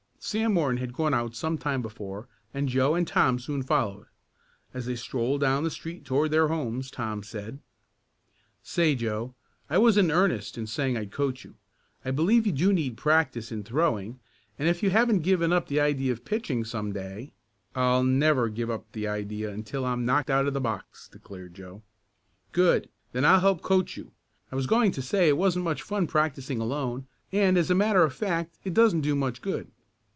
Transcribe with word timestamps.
Sam 0.23 0.53
Morton 0.53 0.77
had 0.77 0.93
gone 0.93 1.15
out 1.15 1.33
some 1.33 1.57
time 1.57 1.81
before 1.81 2.27
and 2.53 2.69
Joe 2.69 2.93
and 2.93 3.07
Tom 3.07 3.39
soon 3.39 3.63
followed. 3.63 4.05
As 4.71 4.85
they 4.85 4.95
strolled 4.95 5.41
down 5.41 5.63
the 5.63 5.71
street 5.71 6.05
toward 6.05 6.29
their 6.29 6.47
homes 6.47 6.91
Tom 6.91 7.23
said: 7.23 7.57
"Say 8.61 8.93
Joe, 8.93 9.33
I 9.67 9.79
was 9.79 9.97
in 9.97 10.11
earnest 10.11 10.59
in 10.59 10.67
saying 10.67 10.95
I'd 10.95 11.11
coach 11.11 11.43
you. 11.43 11.55
I 12.05 12.11
believe 12.11 12.45
you 12.45 12.51
do 12.51 12.71
need 12.71 12.97
practice 12.97 13.51
in 13.51 13.63
throwing, 13.63 14.19
and 14.59 14.67
if 14.69 14.83
you 14.83 14.91
haven't 14.91 15.21
given 15.21 15.51
up 15.51 15.65
the 15.67 15.79
idea 15.79 16.11
of 16.11 16.23
pitching 16.23 16.65
some 16.65 16.93
day" 16.93 17.33
"I'll 17.75 18.03
never 18.03 18.47
give 18.47 18.69
up 18.69 18.85
the 18.91 19.07
idea 19.07 19.49
until 19.49 19.85
I'm 19.85 20.05
knocked 20.05 20.29
out 20.29 20.45
of 20.45 20.53
the 20.53 20.61
box," 20.61 21.09
declared 21.11 21.55
Joe. 21.55 21.81
"Good! 22.51 22.89
Then 23.11 23.25
I'll 23.25 23.39
help 23.39 23.63
coach 23.63 23.97
you. 23.97 24.11
I 24.51 24.55
was 24.55 24.67
going 24.67 24.91
to 24.91 25.01
say 25.01 25.29
it 25.29 25.37
wasn't 25.37 25.65
much 25.65 25.81
fun 25.81 26.05
practicing 26.05 26.59
alone, 26.61 27.07
and 27.31 27.57
as 27.57 27.71
a 27.71 27.75
matter 27.75 28.03
of 28.03 28.13
fact 28.13 28.59
it 28.63 28.75
doesn't 28.75 29.01
do 29.01 29.15
much 29.15 29.41
good." 29.41 29.71